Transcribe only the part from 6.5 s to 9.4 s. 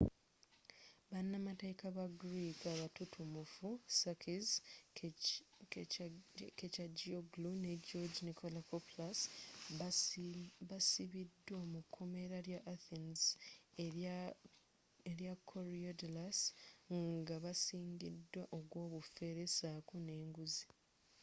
kechagioglou ne george nikolakopoulos